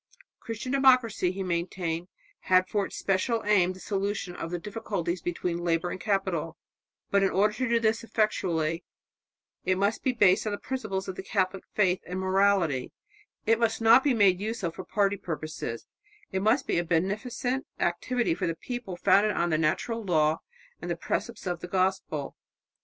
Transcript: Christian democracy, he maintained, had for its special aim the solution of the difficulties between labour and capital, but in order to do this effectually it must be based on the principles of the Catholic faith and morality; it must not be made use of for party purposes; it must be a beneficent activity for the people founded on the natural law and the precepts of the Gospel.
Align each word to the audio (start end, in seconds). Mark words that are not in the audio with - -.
Christian 0.39 0.71
democracy, 0.71 1.31
he 1.31 1.43
maintained, 1.43 2.07
had 2.39 2.67
for 2.67 2.87
its 2.87 2.97
special 2.97 3.43
aim 3.45 3.73
the 3.73 3.79
solution 3.79 4.35
of 4.35 4.49
the 4.49 4.57
difficulties 4.57 5.21
between 5.21 5.63
labour 5.63 5.91
and 5.91 5.99
capital, 6.01 6.57
but 7.11 7.21
in 7.21 7.29
order 7.29 7.53
to 7.53 7.69
do 7.69 7.79
this 7.79 8.03
effectually 8.03 8.83
it 9.63 9.77
must 9.77 10.01
be 10.01 10.11
based 10.11 10.47
on 10.47 10.53
the 10.53 10.57
principles 10.57 11.07
of 11.07 11.17
the 11.17 11.21
Catholic 11.21 11.65
faith 11.75 12.01
and 12.07 12.19
morality; 12.19 12.91
it 13.45 13.59
must 13.59 13.79
not 13.79 14.03
be 14.03 14.15
made 14.15 14.41
use 14.41 14.63
of 14.63 14.73
for 14.73 14.83
party 14.85 15.17
purposes; 15.17 15.85
it 16.31 16.41
must 16.41 16.65
be 16.65 16.79
a 16.79 16.83
beneficent 16.83 17.67
activity 17.79 18.33
for 18.33 18.47
the 18.47 18.55
people 18.55 18.97
founded 18.97 19.33
on 19.33 19.51
the 19.51 19.57
natural 19.59 20.03
law 20.03 20.39
and 20.81 20.89
the 20.89 20.95
precepts 20.97 21.45
of 21.45 21.59
the 21.59 21.67
Gospel. 21.67 22.35